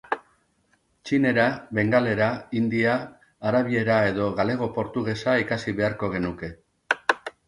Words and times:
Txinera, 1.09 1.43
bengalera, 1.79 2.29
hindia, 2.59 2.95
arabiera, 3.49 3.97
edo 4.13 4.31
galego-portugesa 4.39 5.37
ikasi 5.43 5.75
beharko 5.81 6.11
genuke. 6.15 6.51